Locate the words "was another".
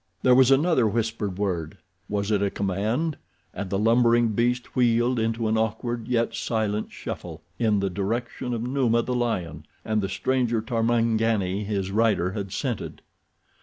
0.33-0.87